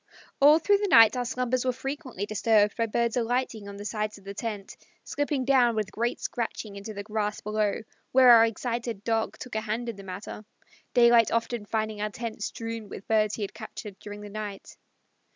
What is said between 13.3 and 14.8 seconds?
he had captured during the night.